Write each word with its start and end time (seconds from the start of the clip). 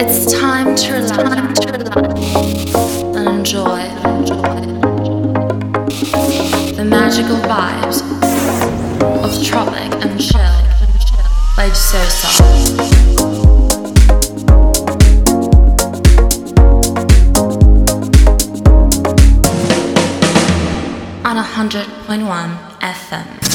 It's 0.00 0.32
time 0.32 0.76
to 0.76 0.92
relax 0.92 1.58
and 3.16 3.28
enjoy 3.28 3.82
the 6.76 6.84
magical 6.88 7.36
vibes 7.38 8.00
of 9.24 9.44
Tropic 9.44 9.92
and 10.04 10.20
Chill 10.20 10.40
by 11.56 11.70
Sosa. 11.72 12.28
On 21.24 21.36
100.1 21.36 22.78
FM. 22.80 23.47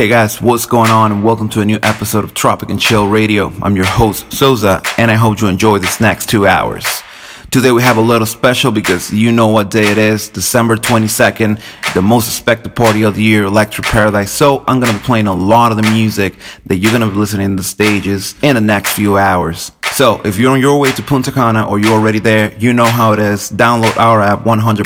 Hey 0.00 0.08
guys, 0.08 0.40
what's 0.40 0.64
going 0.64 0.90
on? 0.90 1.12
And 1.12 1.22
welcome 1.22 1.50
to 1.50 1.60
a 1.60 1.64
new 1.66 1.78
episode 1.82 2.24
of 2.24 2.32
Tropic 2.32 2.70
and 2.70 2.80
Chill 2.80 3.06
Radio. 3.06 3.52
I'm 3.60 3.76
your 3.76 3.84
host, 3.84 4.32
Sosa, 4.32 4.80
and 4.96 5.10
I 5.10 5.14
hope 5.14 5.42
you 5.42 5.46
enjoy 5.46 5.76
this 5.76 6.00
next 6.00 6.30
two 6.30 6.46
hours. 6.46 7.02
Today 7.50 7.70
we 7.70 7.82
have 7.82 7.98
a 7.98 8.00
little 8.00 8.26
special 8.26 8.72
because 8.72 9.12
you 9.12 9.30
know 9.30 9.48
what 9.48 9.70
day 9.70 9.92
it 9.92 9.98
is, 9.98 10.30
December 10.30 10.76
22nd, 10.76 11.60
the 11.92 12.00
most 12.00 12.28
expected 12.28 12.74
party 12.74 13.02
of 13.02 13.14
the 13.14 13.22
year, 13.22 13.44
Electric 13.44 13.88
Paradise. 13.88 14.32
So 14.32 14.64
I'm 14.66 14.80
gonna 14.80 14.94
be 14.94 15.00
playing 15.00 15.26
a 15.26 15.34
lot 15.34 15.70
of 15.70 15.76
the 15.76 15.90
music 15.90 16.34
that 16.64 16.76
you're 16.76 16.92
gonna 16.92 17.10
be 17.10 17.16
listening 17.16 17.50
to 17.50 17.56
the 17.56 17.62
stages 17.62 18.36
in 18.40 18.54
the 18.54 18.62
next 18.62 18.92
few 18.92 19.18
hours. 19.18 19.70
So 20.00 20.18
if 20.24 20.38
you're 20.38 20.52
on 20.52 20.62
your 20.62 20.80
way 20.80 20.92
to 20.92 21.02
Punta 21.02 21.30
Cana 21.30 21.68
or 21.68 21.78
you're 21.78 21.92
already 21.92 22.20
there, 22.20 22.56
you 22.56 22.72
know 22.72 22.86
how 22.86 23.12
it 23.12 23.18
is. 23.18 23.50
Download 23.50 23.94
our 23.98 24.22
app 24.22 24.44
100.1 24.44 24.82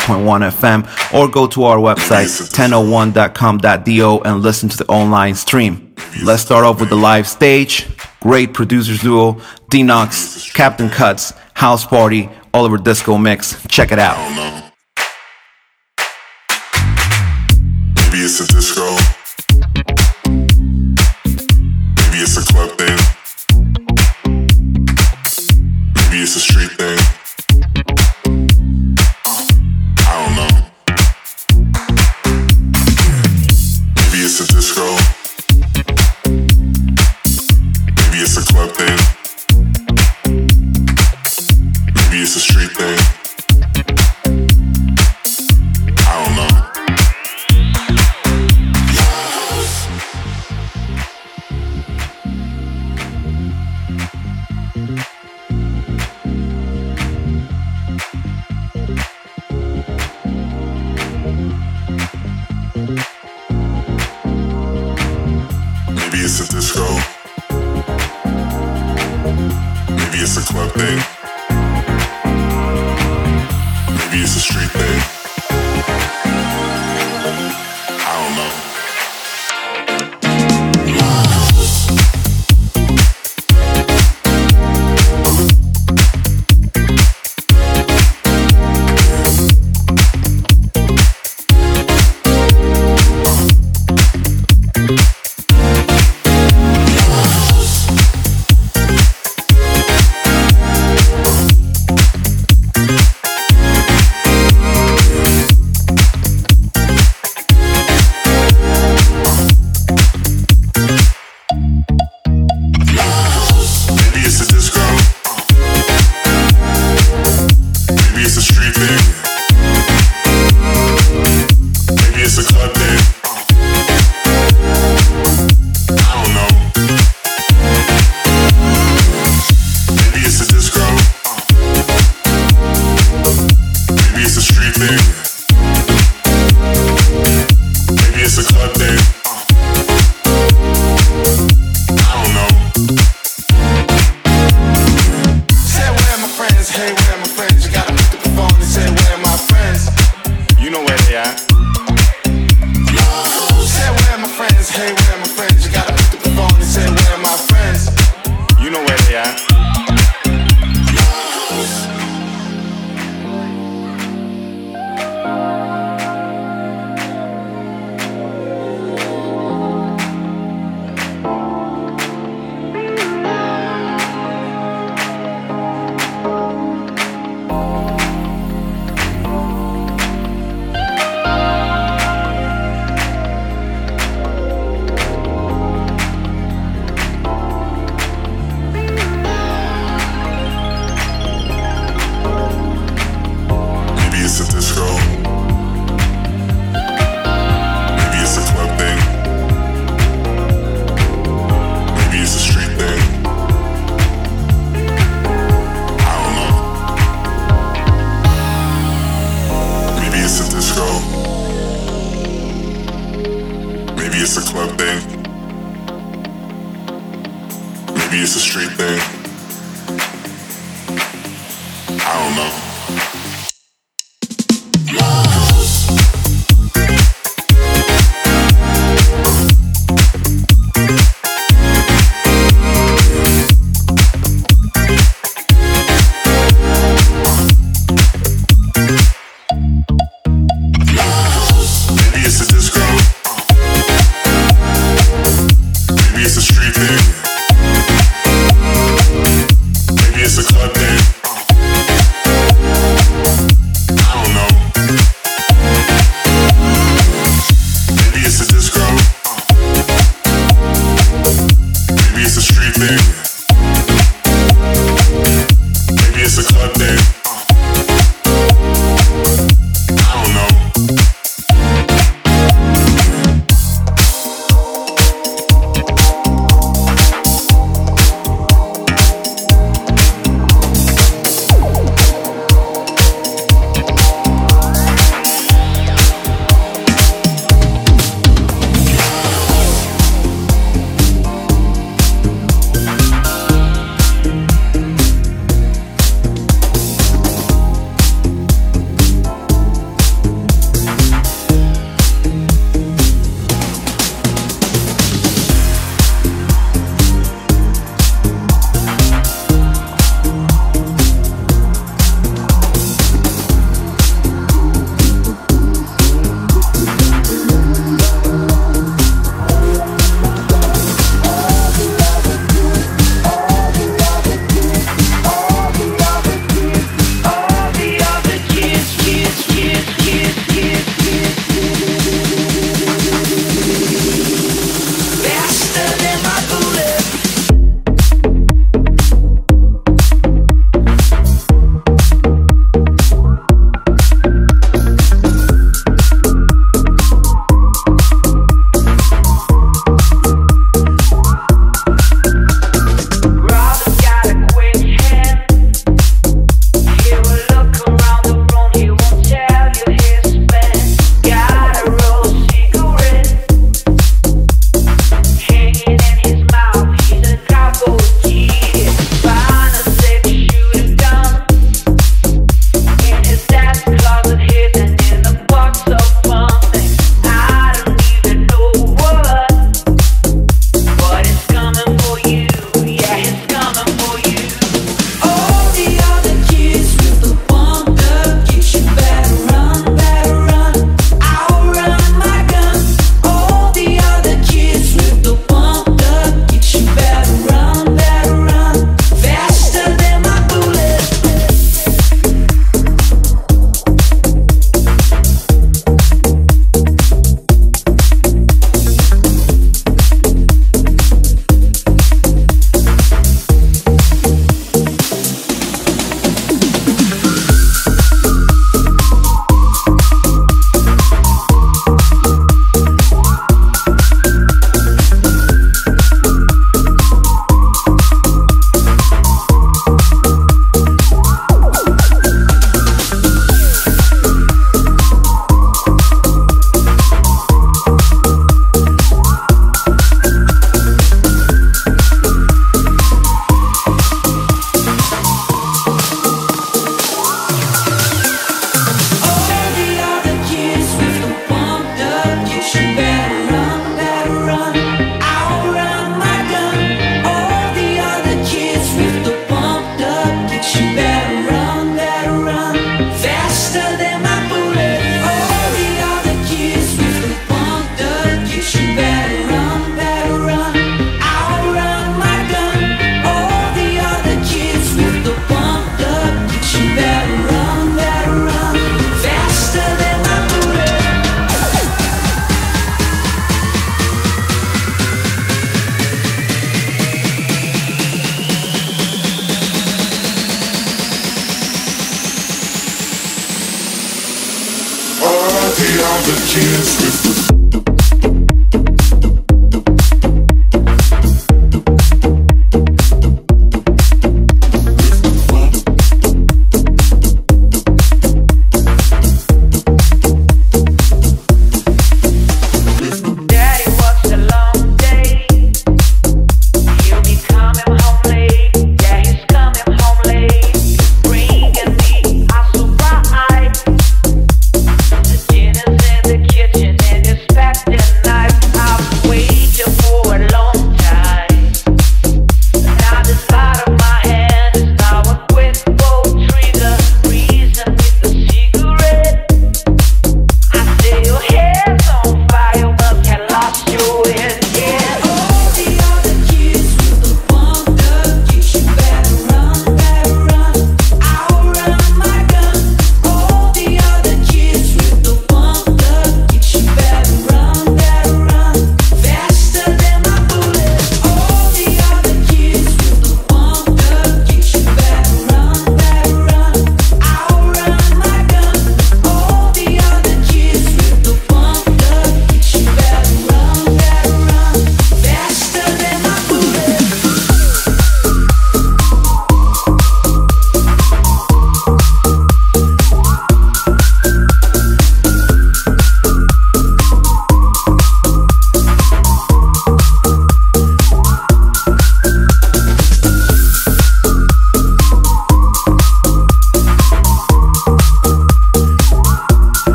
FM 0.50 1.14
or 1.14 1.28
go 1.28 1.46
to 1.46 1.62
our 1.62 1.76
website 1.76 2.26
1001.com.do 2.26 4.20
and 4.22 4.42
listen 4.42 4.68
to 4.70 4.76
the 4.76 4.86
online 4.86 5.36
stream. 5.36 5.94
Let's 6.24 6.42
start 6.42 6.64
off 6.64 6.80
with 6.80 6.88
the 6.88 6.96
live 6.96 7.28
stage. 7.28 7.86
Great 8.18 8.54
producers 8.54 9.02
duo, 9.02 9.34
Dinox, 9.70 10.52
Captain 10.52 10.90
Cuts, 10.90 11.32
House 11.52 11.86
Party, 11.86 12.28
Oliver 12.52 12.78
Disco 12.78 13.16
Mix. 13.16 13.64
Check 13.68 13.92
it 13.92 14.00
out. 14.00 14.18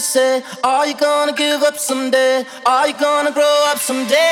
say? 0.00 0.42
Are 0.62 0.86
you 0.86 0.94
gonna 0.94 1.32
give 1.32 1.62
up 1.62 1.76
someday? 1.76 2.44
Are 2.64 2.88
you 2.88 2.94
gonna 2.94 3.32
grow 3.32 3.64
up 3.70 3.78
someday? 3.78 4.27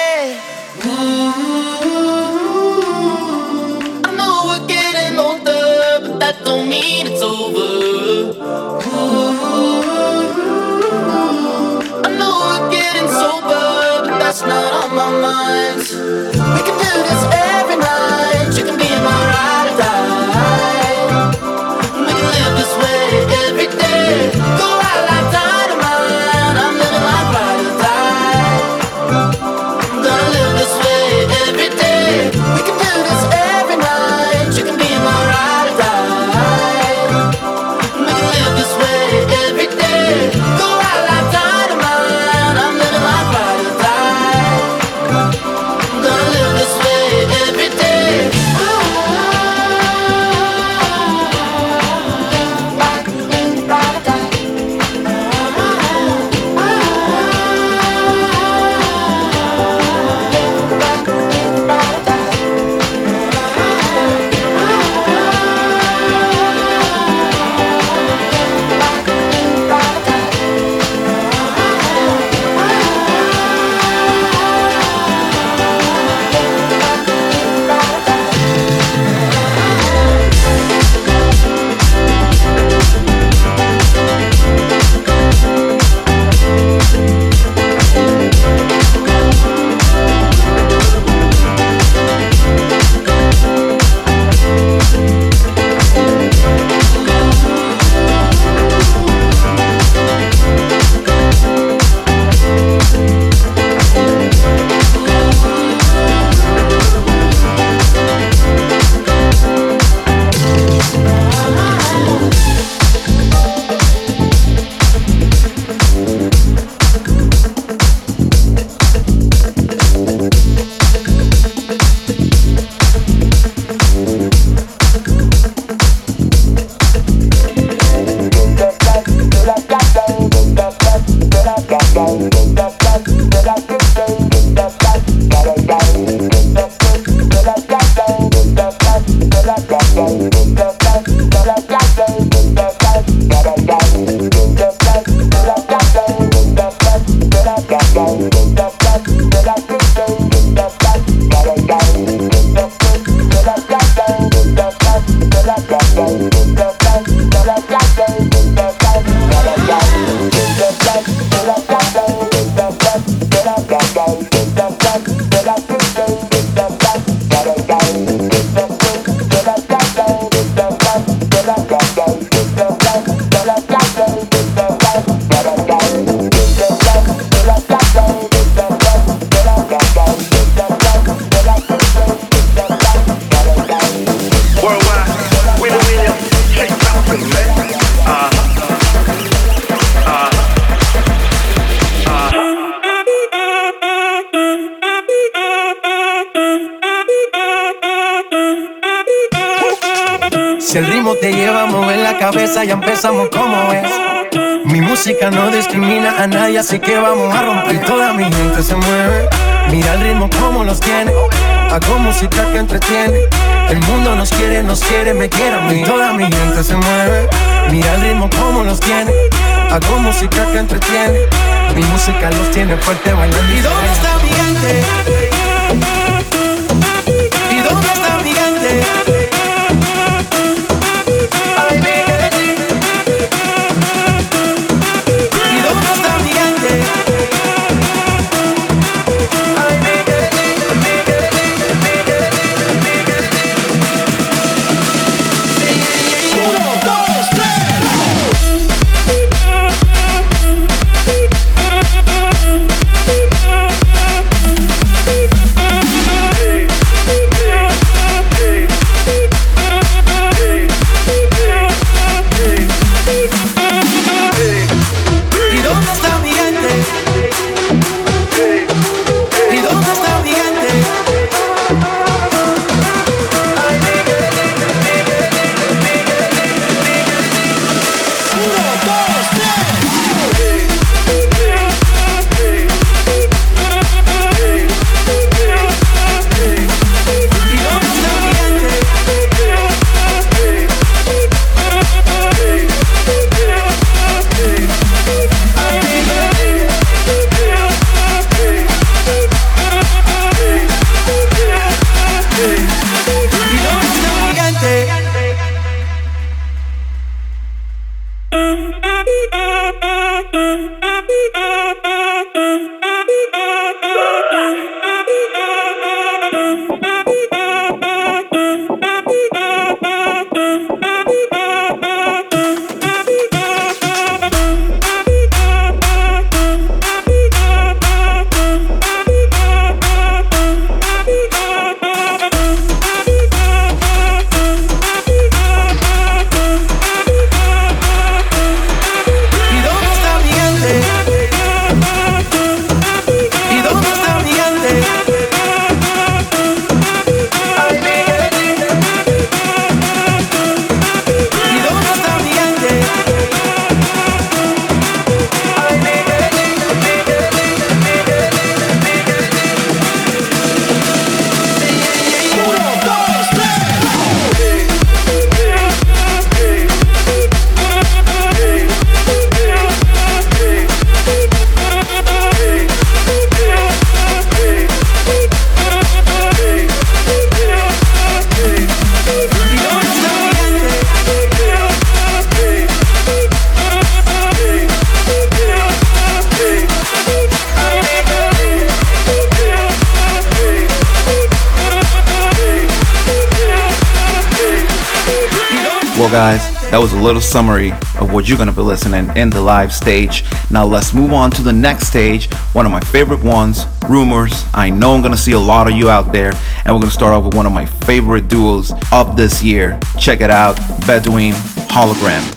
Summary 397.36 397.70
of 398.00 398.14
what 398.14 398.26
you're 398.26 398.38
going 398.38 398.48
to 398.48 398.54
be 398.54 398.62
listening 398.62 399.14
in 399.14 399.28
the 399.28 399.42
live 399.42 399.70
stage. 399.70 400.24
Now, 400.50 400.64
let's 400.64 400.94
move 400.94 401.12
on 401.12 401.30
to 401.32 401.42
the 401.42 401.52
next 401.52 401.86
stage, 401.86 402.32
one 402.54 402.64
of 402.64 402.72
my 402.72 402.80
favorite 402.80 403.22
ones, 403.22 403.66
Rumors. 403.90 404.46
I 404.54 404.70
know 404.70 404.94
I'm 404.94 405.02
going 405.02 405.12
to 405.12 405.18
see 405.18 405.32
a 405.32 405.38
lot 405.38 405.68
of 405.68 405.76
you 405.76 405.90
out 405.90 406.12
there, 406.12 406.32
and 406.64 406.74
we're 406.74 406.80
going 406.80 406.88
to 406.88 406.90
start 406.90 407.12
off 407.12 407.26
with 407.26 407.34
one 407.34 407.44
of 407.44 407.52
my 407.52 407.66
favorite 407.66 408.28
duos 408.28 408.72
of 408.90 409.18
this 409.18 409.42
year. 409.42 409.78
Check 409.98 410.22
it 410.22 410.30
out 410.30 410.56
Bedouin 410.86 411.34
Hologram. 411.68 412.35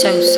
Chill 0.00 0.31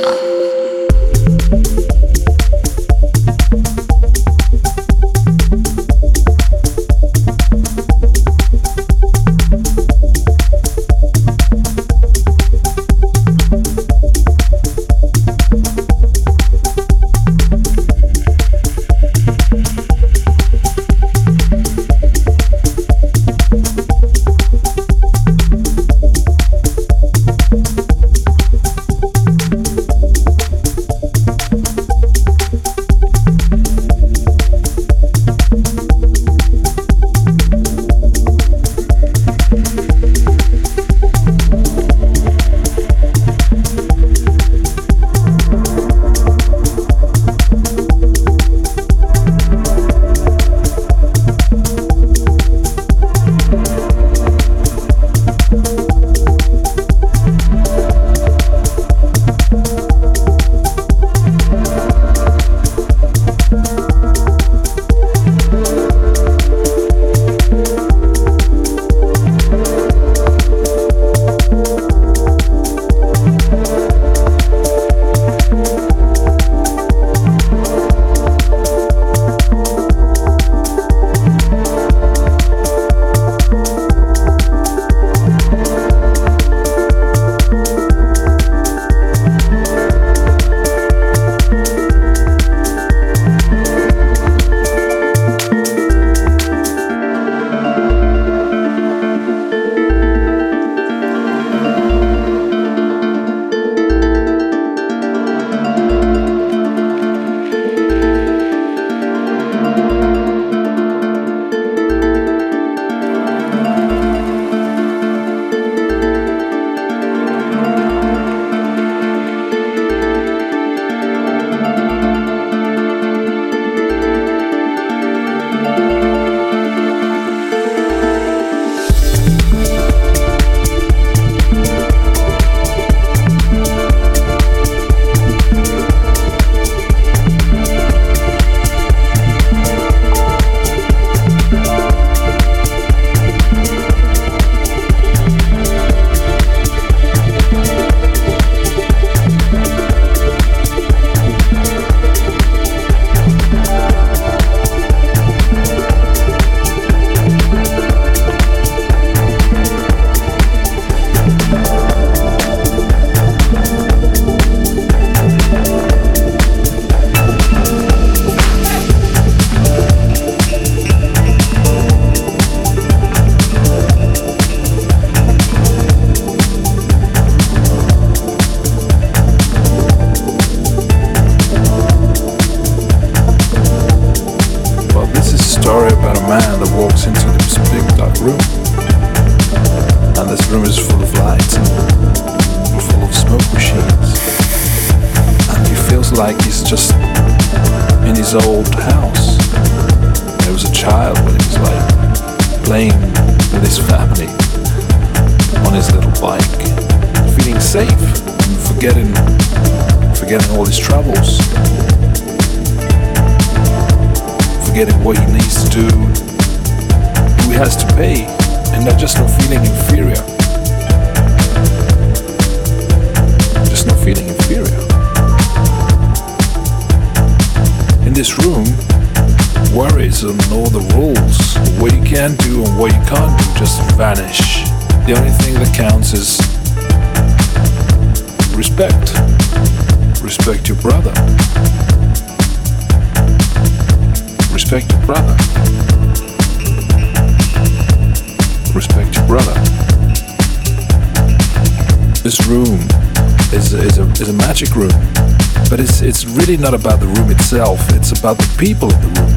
not 256.64 256.72
about 256.72 256.98
the 256.98 257.06
room 257.06 257.30
itself, 257.30 257.78
it's 257.90 258.18
about 258.18 258.38
the 258.38 258.56
people 258.56 258.90
in 258.94 259.00
the 259.02 259.20
room. 259.20 259.36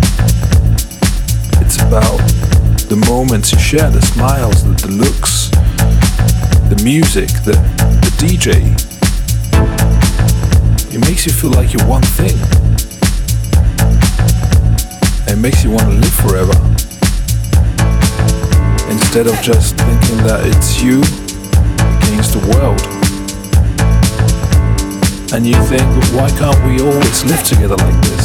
It's 1.59 1.75
about 1.75 2.23
the 2.87 2.95
moments 3.05 3.51
you 3.51 3.59
share, 3.59 3.89
the 3.89 4.01
smiles, 4.01 4.63
the, 4.63 4.71
the 4.87 4.93
looks, 4.93 5.49
the 6.71 6.81
music, 6.85 7.27
the, 7.43 7.51
the 7.99 8.11
DJ. 8.15 8.63
It 10.95 11.01
makes 11.01 11.25
you 11.25 11.33
feel 11.33 11.51
like 11.51 11.73
you're 11.73 11.85
one 11.85 12.01
thing. 12.15 12.37
It 15.27 15.37
makes 15.37 15.65
you 15.65 15.71
want 15.71 15.83
to 15.91 15.97
live 15.99 16.15
forever. 16.23 16.55
Instead 18.89 19.27
of 19.27 19.35
just 19.41 19.75
thinking 19.75 20.23
that 20.23 20.47
it's 20.47 20.81
you 20.81 20.99
against 22.07 22.39
the 22.39 22.55
world 22.55 22.96
and 25.33 25.45
you 25.45 25.55
think, 25.65 25.83
why 26.13 26.29
can't 26.37 26.57
we 26.65 26.79
always 26.79 27.25
live 27.25 27.43
together 27.43 27.75
like 27.75 28.01
this? 28.03 28.16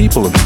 People 0.00 0.39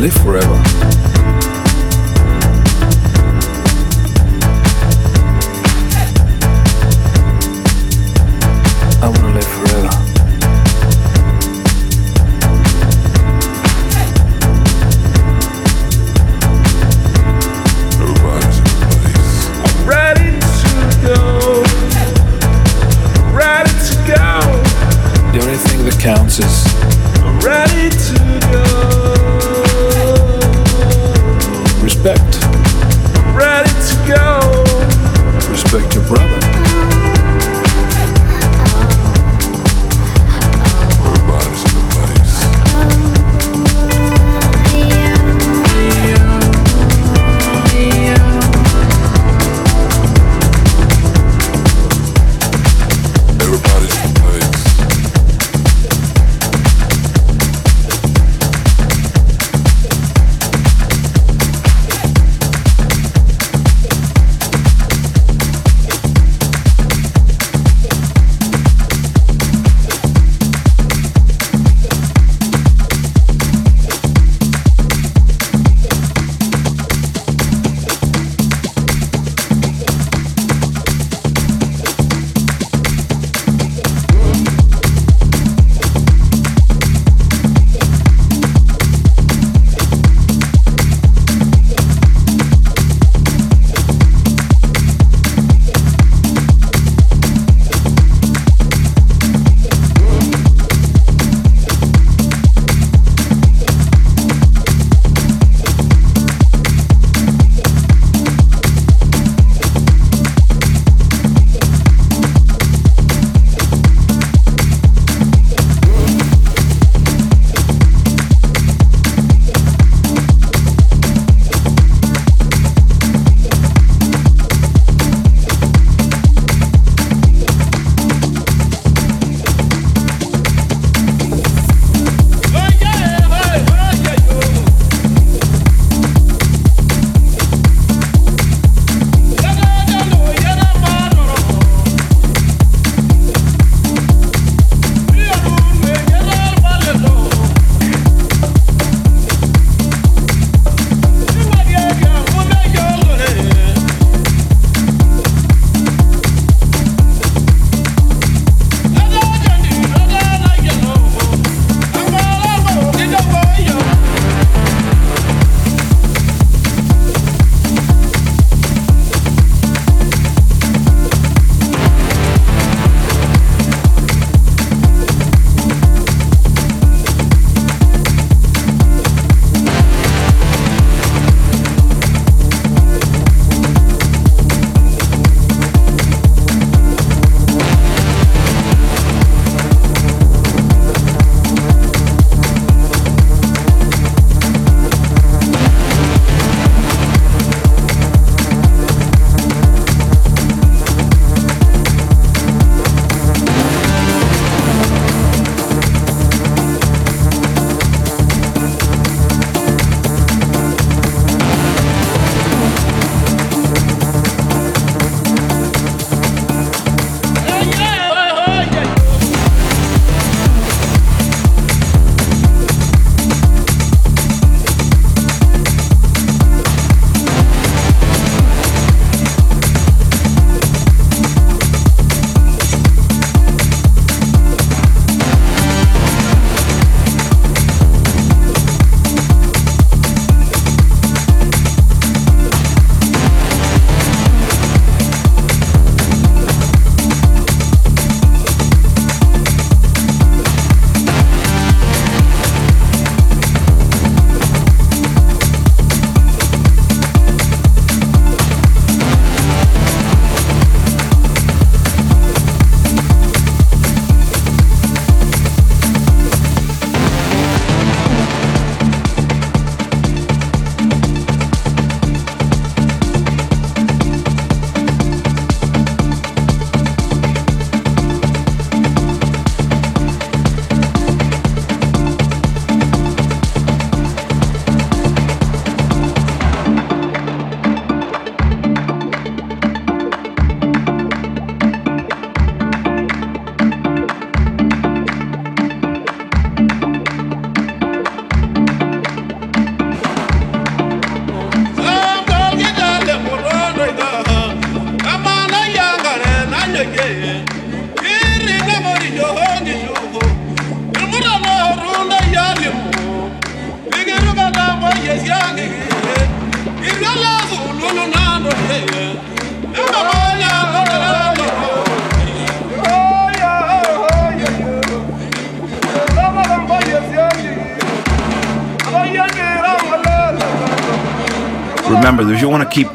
live 0.00 0.14
forever. 0.14 0.79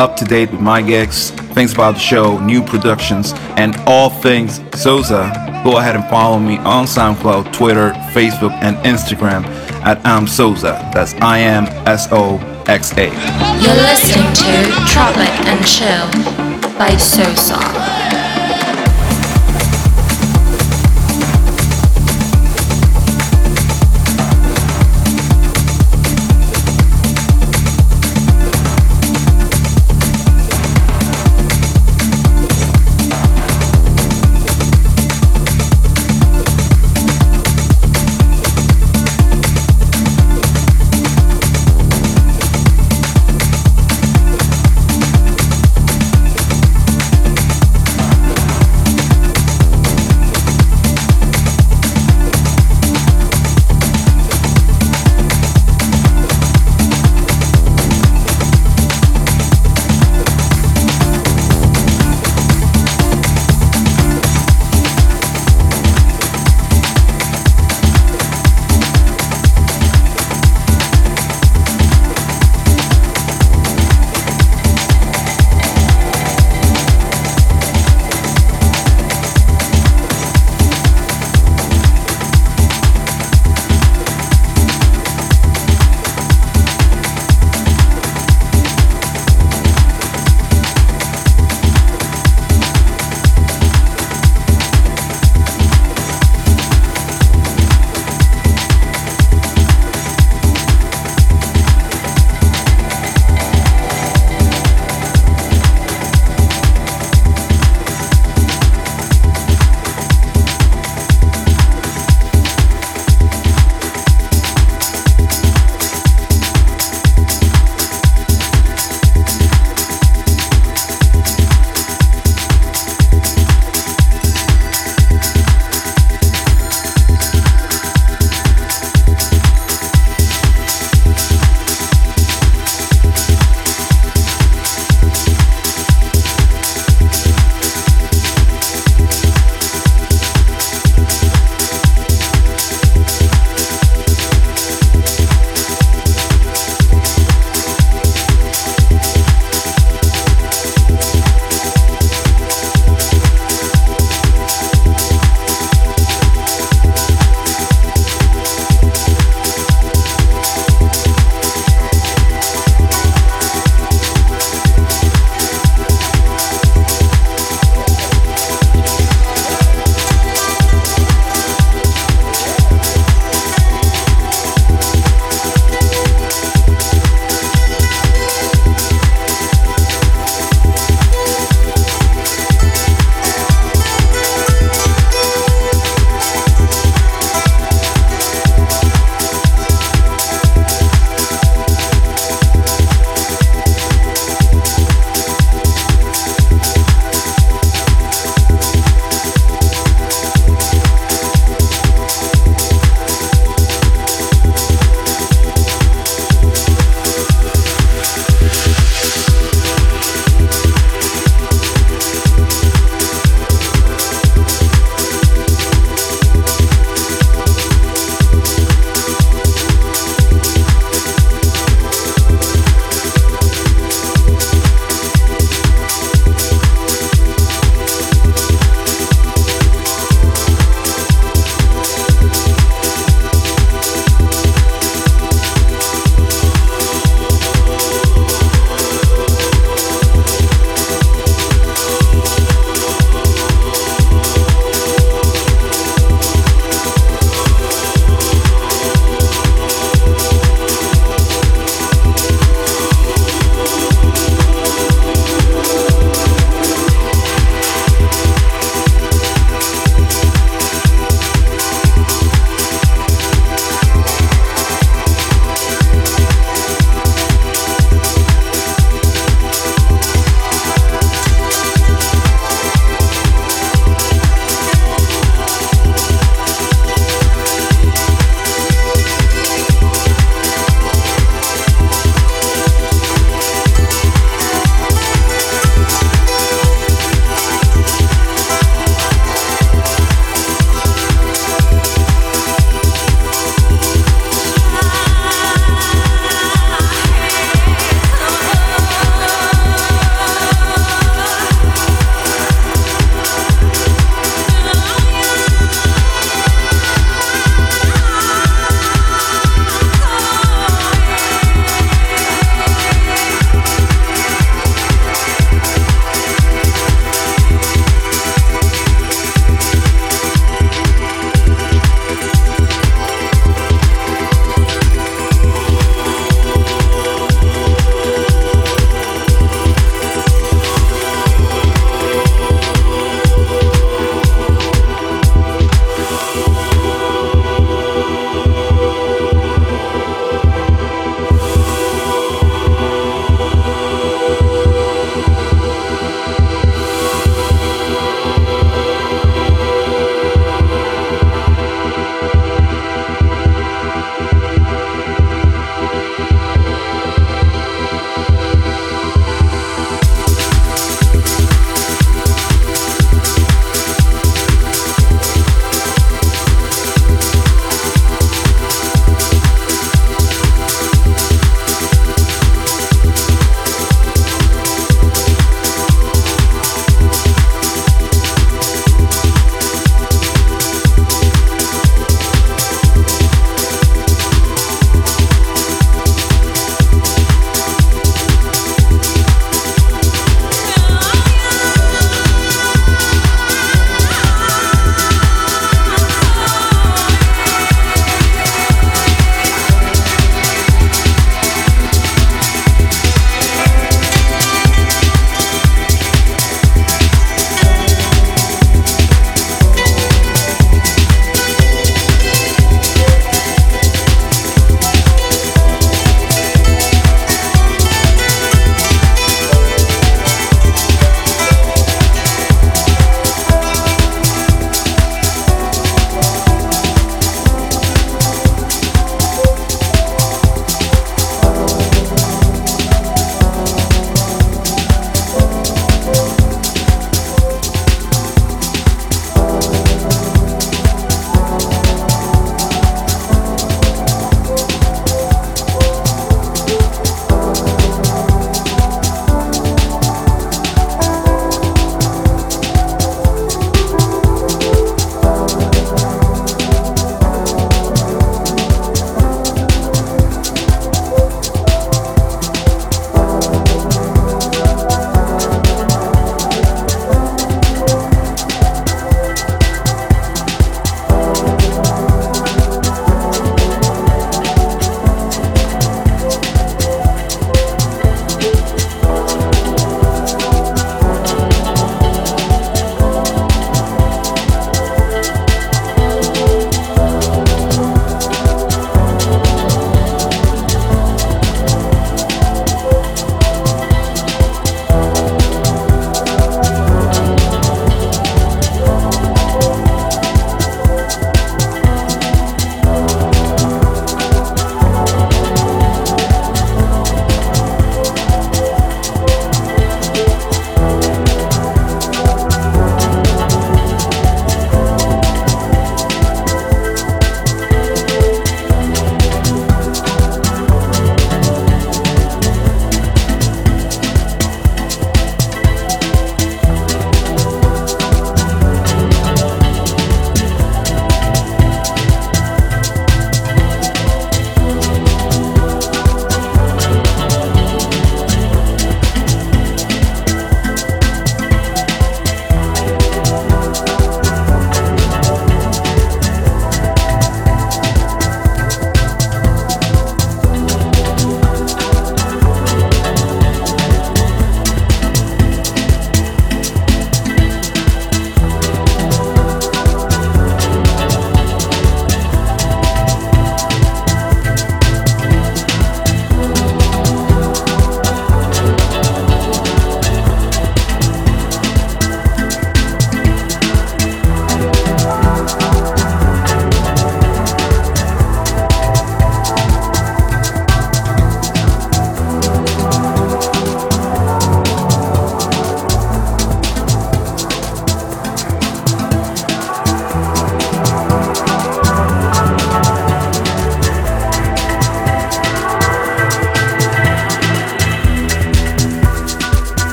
Up 0.00 0.16
to 0.16 0.24
date 0.24 0.50
with 0.50 0.62
my 0.62 0.80
gigs, 0.80 1.30
things 1.52 1.74
about 1.74 1.92
the 1.92 2.00
show, 2.00 2.38
new 2.38 2.62
productions, 2.62 3.34
and 3.58 3.76
all 3.86 4.08
things 4.08 4.62
Sosa, 4.72 5.30
go 5.62 5.76
ahead 5.76 5.94
and 5.94 6.04
follow 6.08 6.38
me 6.38 6.56
on 6.58 6.86
SoundCloud, 6.86 7.52
Twitter, 7.52 7.90
Facebook, 8.14 8.52
and 8.62 8.78
Instagram 8.78 9.44
at 9.84 10.04
I'm 10.06 10.26
Sosa. 10.26 10.90
That's 10.94 11.12
I 11.16 11.40
M 11.40 11.64
S 11.86 12.08
O 12.12 12.38
X 12.66 12.92
A. 12.96 13.08
You're 13.60 13.82
listening 13.90 14.32
to 14.32 14.52
Tropic 14.88 15.28
and 15.46 15.66
Chill 15.66 16.08
by 16.78 16.96
Sosa. 16.96 17.79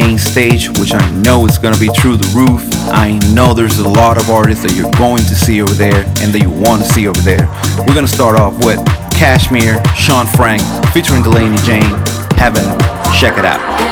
Main 0.00 0.16
stage, 0.16 0.68
which 0.78 0.94
I 0.94 1.10
know 1.20 1.44
is 1.44 1.58
gonna 1.58 1.78
be 1.78 1.88
through 1.88 2.16
the 2.16 2.32
roof. 2.34 2.62
I 2.90 3.18
know 3.34 3.52
there's 3.52 3.78
a 3.80 3.88
lot 3.88 4.16
of 4.16 4.30
artists 4.30 4.64
that 4.64 4.74
you're 4.74 4.90
going 4.92 5.18
to 5.18 5.34
see 5.34 5.60
over 5.60 5.74
there 5.74 6.04
and 6.22 6.32
that 6.32 6.40
you 6.40 6.48
want 6.48 6.82
to 6.82 6.88
see 6.88 7.06
over 7.06 7.20
there. 7.20 7.46
We're 7.86 7.94
gonna 7.94 8.08
start 8.08 8.40
off 8.40 8.64
with 8.64 8.78
KSHMR, 9.12 9.84
Shaun 9.94 10.26
Frank, 10.26 10.62
featuring 10.94 11.22
Delaney 11.22 11.58
Jane, 11.64 11.92
Heaven. 12.38 12.64
Check 13.20 13.36
it 13.36 13.44
out. 13.44 13.89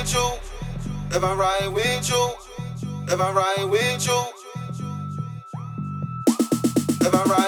with 0.00 0.14
you, 0.14 0.32
if 1.10 1.22
I 1.22 1.34
ride 1.34 1.68
with 1.74 2.08
you, 2.08 2.30
if 3.06 3.20
I 3.20 3.32
ride 3.32 3.70
with 3.70 4.06
you, 4.06 4.22
if 7.06 7.14
I 7.14 7.24
ride. 7.24 7.39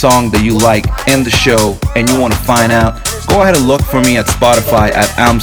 song 0.00 0.30
that 0.30 0.42
you 0.42 0.56
like 0.56 0.86
in 1.08 1.22
the 1.22 1.30
show 1.30 1.76
and 1.94 2.08
you 2.08 2.18
want 2.18 2.32
to 2.32 2.38
find 2.38 2.72
out, 2.72 3.04
go 3.28 3.42
ahead 3.42 3.54
and 3.54 3.68
look 3.68 3.82
for 3.82 4.00
me 4.00 4.16
at 4.16 4.24
Spotify 4.24 4.90
at 4.92 5.12
Am 5.18 5.36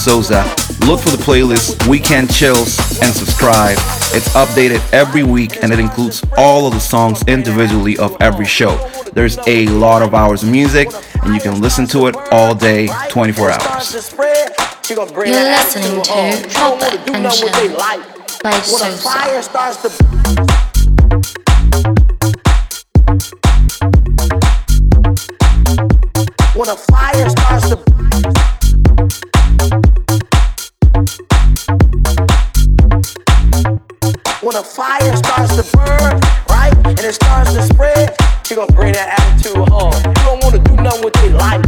Look 0.88 1.00
for 1.00 1.12
the 1.12 1.22
playlist 1.22 1.88
Weekend 1.88 2.34
Chills 2.34 2.76
and 3.04 3.14
subscribe. 3.14 3.78
It's 4.18 4.30
updated 4.34 4.82
every 4.92 5.22
week 5.22 5.62
and 5.62 5.72
it 5.72 5.78
includes 5.78 6.24
all 6.38 6.66
of 6.66 6.74
the 6.74 6.80
songs 6.80 7.22
individually 7.28 8.00
of 8.00 8.18
every 8.20 8.48
show. 8.48 8.76
There's 9.14 9.38
a 9.46 9.68
lot 9.68 10.02
of 10.02 10.16
hours 10.16 10.42
of 10.42 10.50
music 10.50 10.88
and 11.22 11.36
you 11.36 11.40
can 11.40 11.62
listen 11.62 11.86
to 11.88 12.08
it 12.08 12.16
all 12.32 12.56
day, 12.56 12.88
24 13.10 13.52
hours. 13.52 14.12
You're 14.90 14.98
listening 14.98 16.02
to 16.02 16.50
Robert 16.58 16.98
and 17.14 17.32
Chill 17.32 17.78
by 18.42 18.60
Sosa. 18.62 20.67
when 26.58 26.70
a 26.70 26.76
fire 26.76 27.30
starts 27.30 27.70
to 27.70 27.78
burn, 35.78 36.20
right, 36.50 36.74
and 36.84 37.00
it 37.00 37.14
starts 37.14 37.54
to 37.54 37.62
spread, 37.62 38.16
she 38.44 38.56
gonna 38.56 38.72
bring 38.74 38.94
that 38.94 39.20
attitude 39.20 39.70
home. 39.70 39.94
You 39.94 40.14
don't 40.26 40.44
wanna 40.44 40.58
do 40.58 40.76
nothing 40.78 41.04
with 41.04 41.16
your 41.22 41.38
life. 41.38 41.64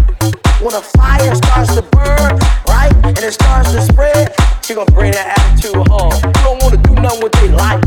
When 0.60 0.74
a 0.74 0.82
fire 0.82 1.36
starts 1.36 1.76
to 1.76 1.84
burn, 1.84 2.40
right, 2.68 2.92
and 3.06 3.20
it 3.20 3.34
starts 3.34 3.72
to 3.74 3.82
spread, 3.82 4.34
you're 4.68 4.78
gonna 4.78 4.92
bring 4.92 5.12
that 5.12 5.38
attitude 5.38 5.86
home. 5.88 6.18
You 6.18 6.42
don't 6.42 6.64
wanna 6.64 6.78
do 6.78 6.96
nothing 6.96 7.22
with 7.22 7.36
your 7.44 7.54
life. 7.54 7.84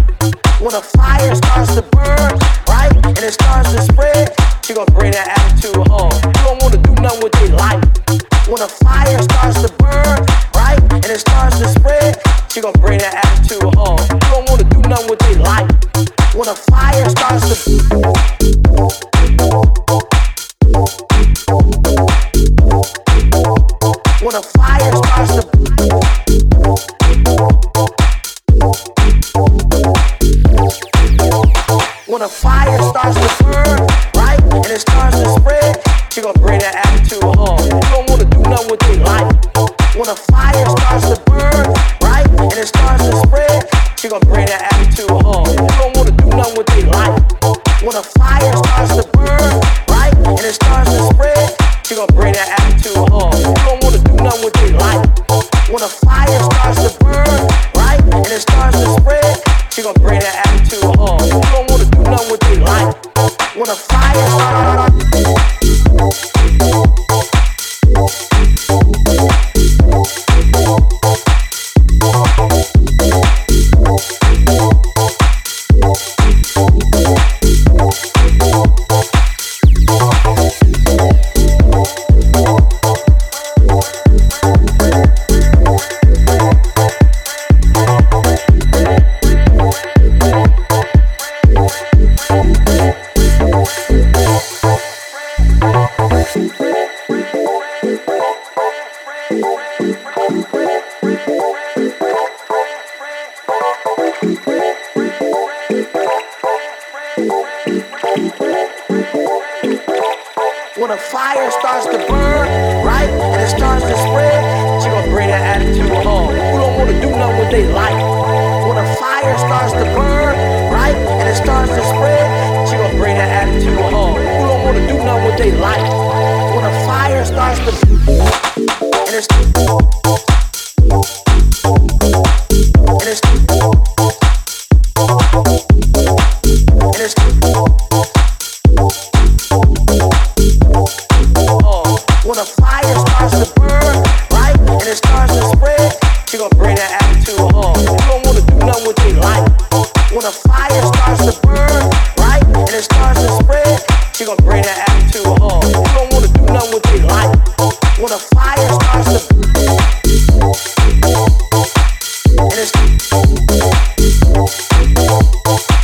When 0.61 0.73
a 0.73 0.81
fire 0.81 1.35
starts 1.35 1.75
to 1.75 1.83
burn, 1.83 2.39
right, 2.69 2.95
and 2.95 3.19
it 3.19 3.33
starts 3.33 3.73
to 3.73 3.83
spread, 3.83 4.37
you're 4.69 4.77
gonna 4.77 4.93
bring 4.93 5.11
that 5.11 5.42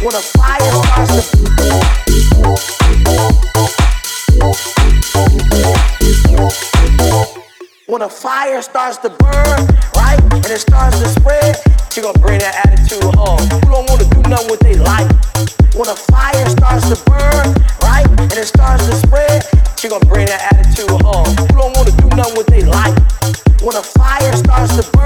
when 0.08 0.16
a 0.16 0.22
fire 0.22 0.72
starts 0.72 1.12
to 1.12 1.20
burn 1.36 1.48
when 7.86 8.02
a 8.02 8.08
fire 8.08 8.62
starts 8.62 8.96
to 16.88 16.96
burn, 17.04 17.54
right 17.92 18.08
and 18.20 18.32
it 18.32 18.46
starts 18.46 18.86
to 18.86 18.94
spread 18.94 19.44
she 19.78 19.88
gonna 19.88 20.04
bring 20.06 20.26
that 20.26 20.52
attitude 20.52 20.90
home. 21.02 21.34
Who 21.34 21.46
don't 21.54 21.76
want 21.76 21.88
to 21.88 21.96
do 21.96 22.08
nothing 22.16 22.36
with 22.36 22.46
their 22.46 22.66
life? 22.66 22.98
When 23.62 23.76
a 23.76 23.82
fire 23.82 24.36
starts 24.36 24.74
to 24.74 24.82
burn, 24.90 24.97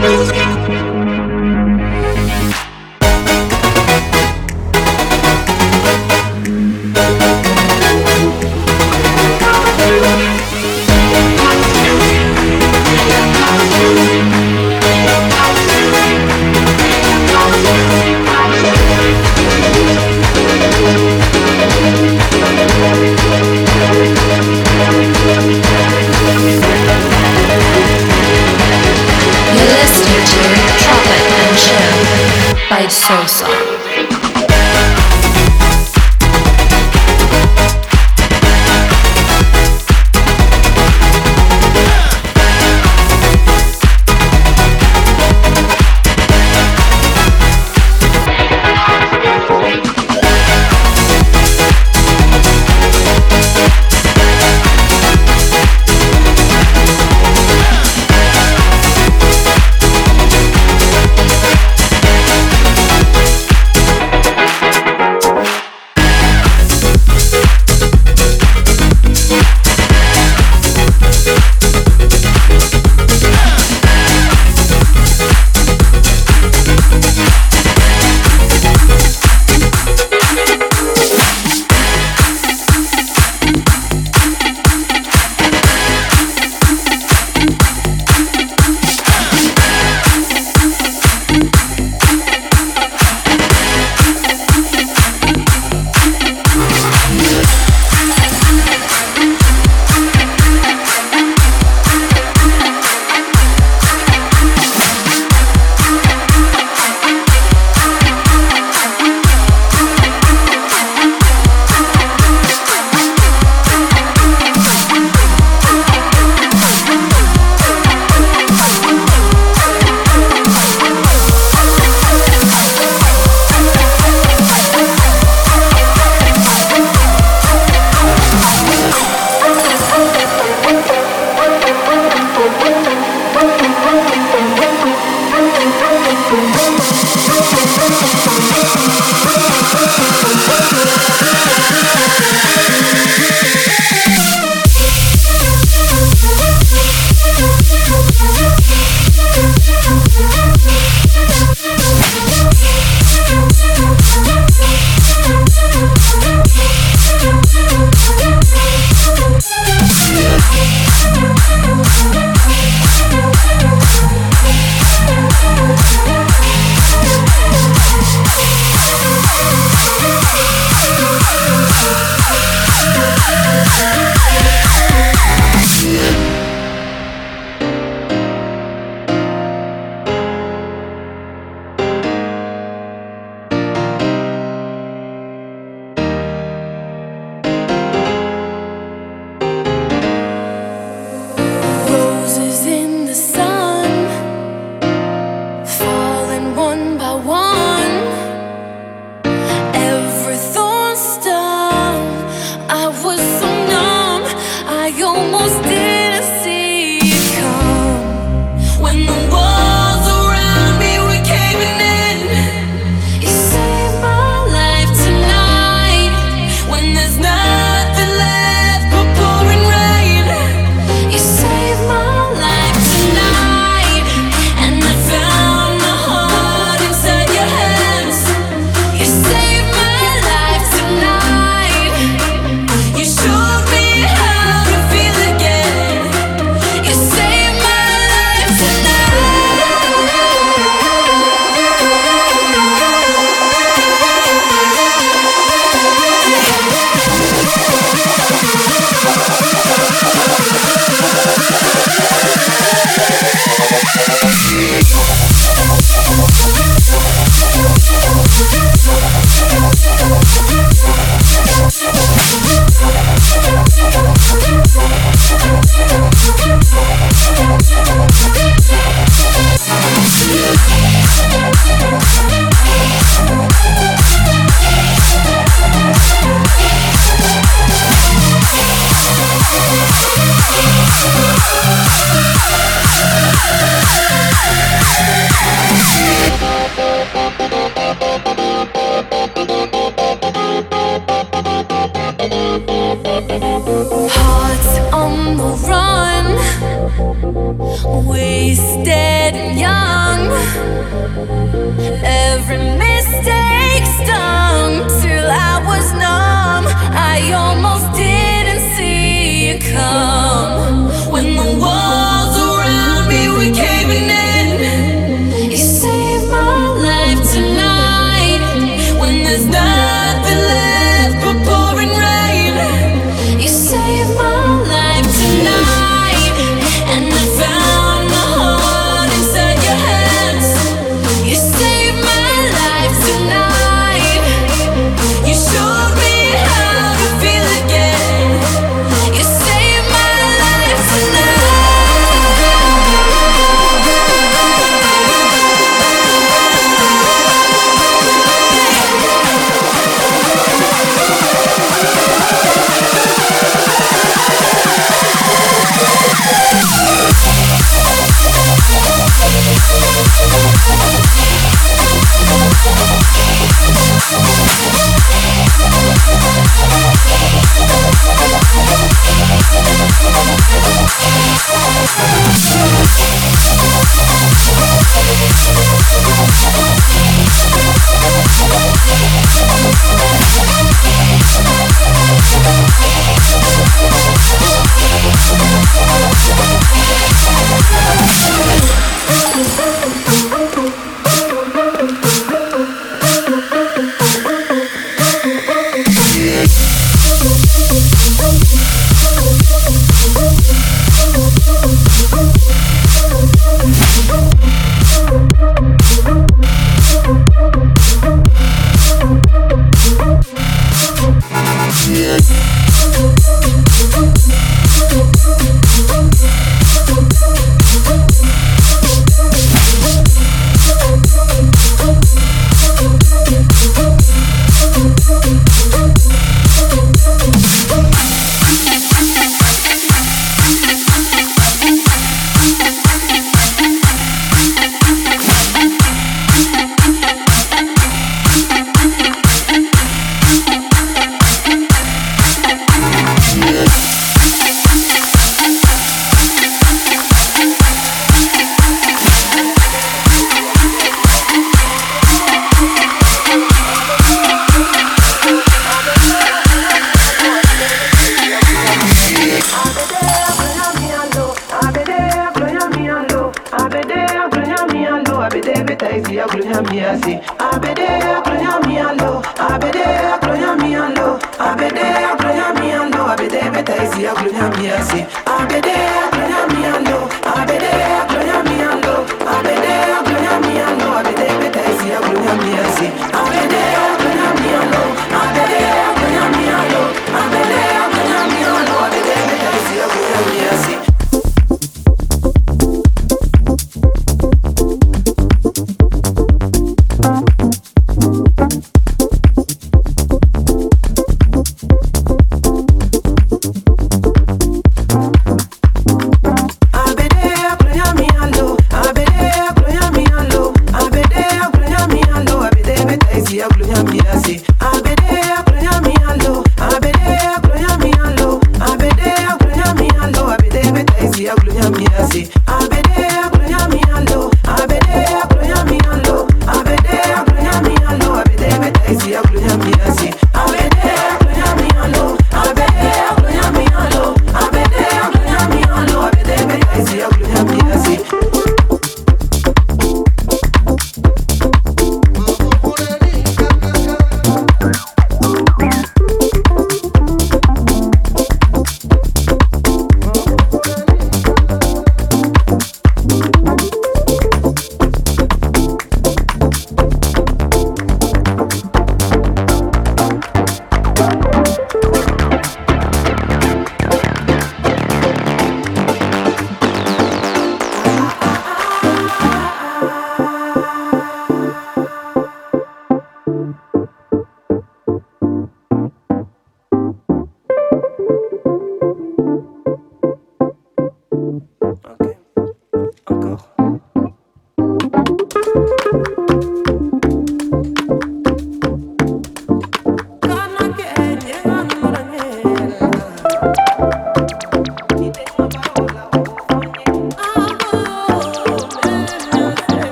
Music. 0.00 0.37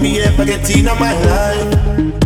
Can't 0.00 0.14
be 0.14 0.20
ever 0.22 0.46
getting 0.46 0.88
on 0.88 0.98
my 0.98 1.12
life. 1.12 1.76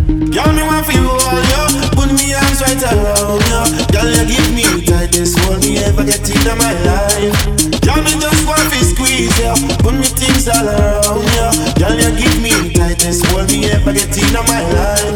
Girl, 0.07 0.53
me 0.55 0.63
want 0.63 0.87
for 0.87 0.93
you 0.93 1.11
all, 1.11 1.43
yo. 1.51 1.67
Put 1.99 2.07
me 2.15 2.31
arms 2.33 2.63
right 2.63 2.79
around, 2.87 3.43
yo. 3.51 3.67
Girl, 3.91 4.11
you 4.15 4.25
give 4.31 4.55
me 4.55 4.63
the 4.63 4.87
tightest 4.87 5.37
hold 5.41 5.59
me 5.61 5.79
ever 5.79 6.05
getting 6.05 6.39
on 6.47 6.59
my 6.59 6.71
life. 6.87 7.35
Girl, 7.83 7.99
me 7.99 8.15
just 8.23 8.47
want 8.47 8.63
to 8.71 8.79
squeeze, 8.79 9.35
yo. 9.43 9.55
Put 9.83 9.95
me 9.95 10.07
things 10.07 10.47
all 10.47 10.69
around, 10.69 11.27
yo. 11.35 11.51
Girl, 11.75 11.99
you 11.99 12.15
give 12.15 12.39
me 12.41 12.51
the 12.55 12.71
tightest 12.79 13.27
hold 13.27 13.51
me 13.51 13.67
ever 13.67 13.93
getting 13.93 14.37
on 14.37 14.47
my 14.47 14.63
life. 14.71 15.14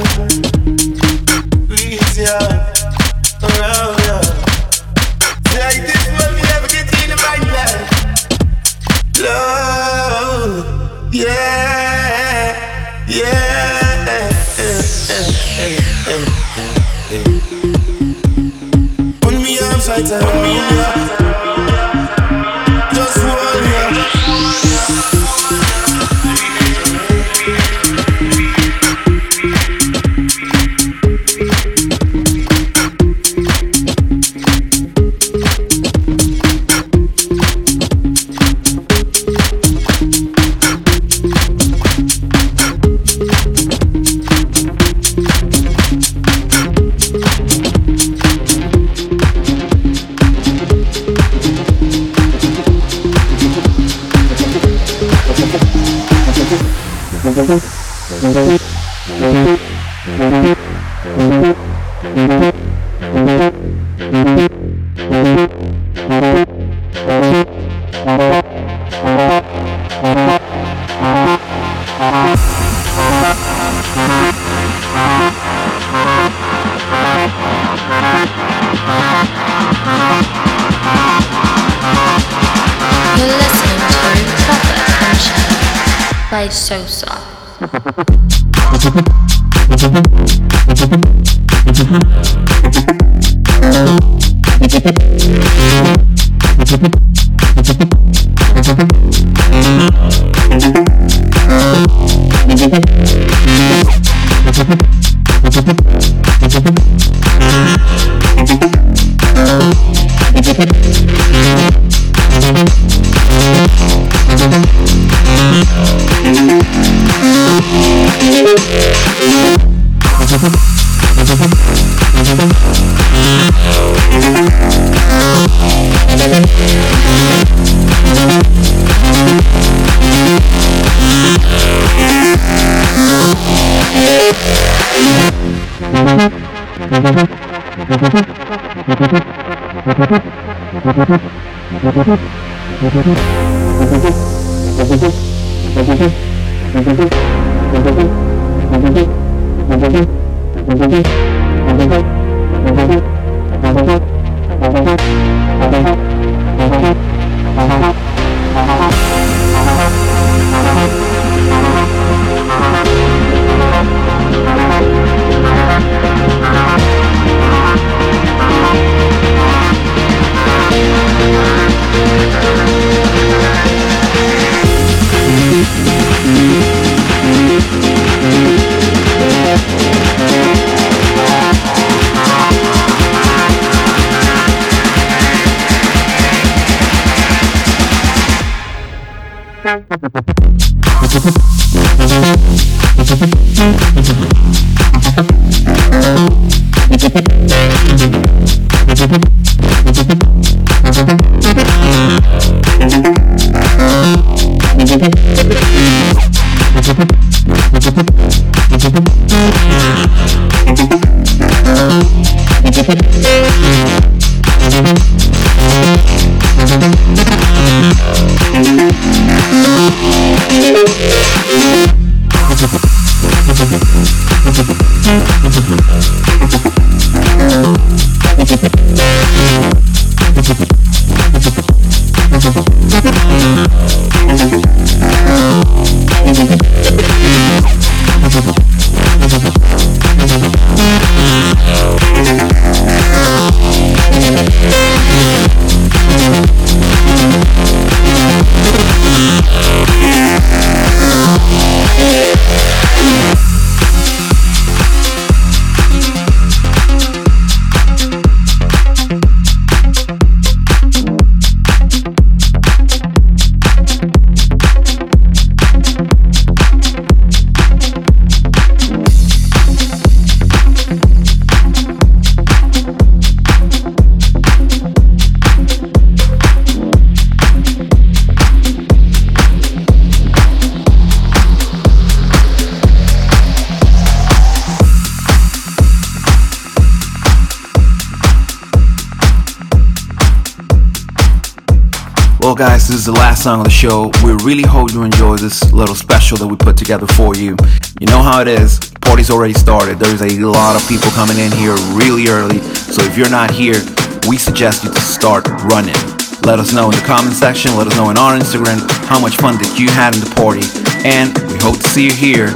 Last 293.39 293.45
song 293.45 293.61
of 293.61 293.65
the 293.67 293.71
show. 293.71 294.11
We 294.25 294.33
really 294.43 294.67
hope 294.67 294.93
you 294.93 295.05
enjoy 295.05 295.37
this 295.37 295.73
little 295.73 295.95
special 295.95 296.37
that 296.39 296.47
we 296.49 296.57
put 296.57 296.77
together 296.77 297.07
for 297.07 297.37
you. 297.37 297.57
You 298.01 298.09
know 298.09 298.21
how 298.21 298.41
it 298.41 298.49
is. 298.49 298.81
Party's 299.01 299.31
already 299.31 299.55
started. 299.55 300.01
There's 300.01 300.23
a 300.23 300.41
lot 300.41 300.75
of 300.75 300.83
people 300.89 301.09
coming 301.13 301.39
in 301.39 301.53
here 301.53 301.77
really 301.95 302.29
early. 302.29 302.59
So 302.59 303.01
if 303.05 303.17
you're 303.17 303.31
not 303.31 303.53
here, 303.53 303.79
we 304.27 304.39
suggest 304.39 304.83
you 304.83 304.91
to 304.91 305.01
start 305.01 305.47
running. 305.71 305.95
Let 306.43 306.59
us 306.59 306.73
know 306.73 306.91
in 306.91 306.97
the 306.99 307.05
comment 307.07 307.37
section. 307.37 307.77
Let 307.77 307.87
us 307.87 307.97
know 307.97 308.11
in 308.11 308.19
our 308.19 308.35
Instagram 308.37 308.83
how 309.07 309.21
much 309.21 309.37
fun 309.37 309.55
that 309.59 309.79
you 309.79 309.87
had 309.87 310.15
in 310.15 310.21
the 310.21 310.35
party. 310.35 310.67
And 311.07 311.31
we 311.53 311.59
hope 311.63 311.79
to 311.79 311.87
see 311.87 312.07
you 312.07 312.15
here. 312.15 312.49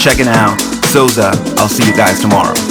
Checking 0.00 0.28
out 0.28 0.56
Soza. 0.88 1.36
I'll 1.58 1.68
see 1.68 1.84
you 1.84 1.94
guys 1.94 2.18
tomorrow. 2.20 2.69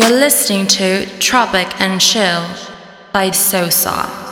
You're 0.00 0.18
listening 0.18 0.66
to 0.68 1.04
Tropic 1.18 1.78
and 1.78 2.00
Chill 2.00 2.48
by 3.12 3.32
Sosa. 3.32 4.29